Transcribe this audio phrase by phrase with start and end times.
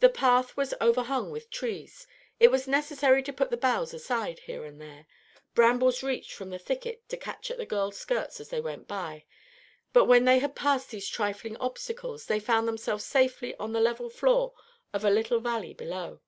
[0.00, 2.06] The path was overhung with trees.
[2.40, 5.06] It was necessary to put the boughs aside here and there;
[5.52, 9.26] brambles reached from the thicket to catch at the girls' skirts as they went by;
[9.92, 14.08] but when they had passed these trifling obstacles they found themselves safely on the level
[14.08, 14.54] floor
[14.94, 16.22] of a little valley below.